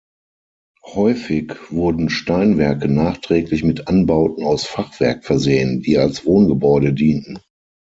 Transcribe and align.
Häufig 0.95 1.53
wurden 1.71 2.09
Steinwerke 2.09 2.87
nachträglich 2.87 3.63
mit 3.63 3.87
Anbauten 3.87 4.43
aus 4.43 4.65
Fachwerk 4.65 5.23
versehen, 5.23 5.81
die 5.81 5.99
als 5.99 6.25
Wohngebäude 6.25 6.91
dienten. 6.91 7.37